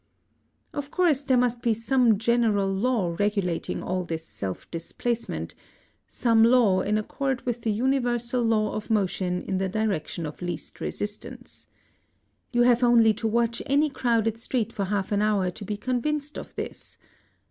[0.73, 5.53] Of course there must be some general law regulating all this self displacement,
[6.07, 10.81] some law in accord with the universal law of motion in the direction of least
[10.81, 11.67] resistance.
[12.51, 16.35] You have only to watch any crowded street for half an hour to be convinced
[16.35, 16.97] of this.